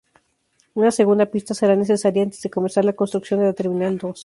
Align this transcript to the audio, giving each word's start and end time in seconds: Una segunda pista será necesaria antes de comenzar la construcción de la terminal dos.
Una 0.73 0.89
segunda 0.89 1.27
pista 1.29 1.53
será 1.53 1.75
necesaria 1.75 2.23
antes 2.23 2.41
de 2.41 2.49
comenzar 2.49 2.83
la 2.83 2.93
construcción 3.01 3.39
de 3.39 3.45
la 3.45 3.53
terminal 3.53 3.99
dos. 3.99 4.19